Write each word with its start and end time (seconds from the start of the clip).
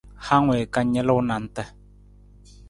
Hang 0.27 0.43
wii 0.51 0.65
ka 0.73 0.81
nalu 0.93 1.15
nanta. 1.27 1.63